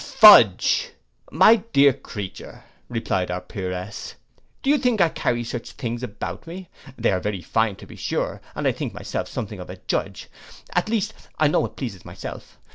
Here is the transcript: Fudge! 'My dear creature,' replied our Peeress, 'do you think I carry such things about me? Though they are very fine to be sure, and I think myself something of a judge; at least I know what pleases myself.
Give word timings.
Fudge! 0.03 0.93
'My 1.31 1.57
dear 1.57 1.93
creature,' 1.93 2.63
replied 2.89 3.29
our 3.29 3.39
Peeress, 3.39 4.15
'do 4.63 4.71
you 4.71 4.79
think 4.79 4.99
I 4.99 5.09
carry 5.09 5.43
such 5.43 5.73
things 5.73 6.01
about 6.01 6.47
me? 6.47 6.69
Though 6.85 6.93
they 6.97 7.11
are 7.11 7.19
very 7.19 7.43
fine 7.43 7.75
to 7.75 7.85
be 7.85 7.95
sure, 7.97 8.41
and 8.55 8.67
I 8.67 8.71
think 8.71 8.95
myself 8.95 9.27
something 9.27 9.59
of 9.59 9.69
a 9.69 9.77
judge; 9.85 10.27
at 10.73 10.89
least 10.89 11.13
I 11.37 11.49
know 11.49 11.59
what 11.59 11.77
pleases 11.77 12.03
myself. 12.03 12.57